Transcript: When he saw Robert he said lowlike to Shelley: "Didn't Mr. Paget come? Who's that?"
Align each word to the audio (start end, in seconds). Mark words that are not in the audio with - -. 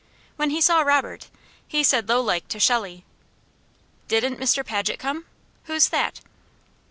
When 0.35 0.49
he 0.49 0.61
saw 0.61 0.81
Robert 0.81 1.29
he 1.67 1.83
said 1.83 2.09
lowlike 2.09 2.47
to 2.47 2.59
Shelley: 2.59 3.05
"Didn't 4.07 4.39
Mr. 4.39 4.65
Paget 4.65 4.97
come? 4.97 5.27
Who's 5.65 5.89
that?" 5.89 6.21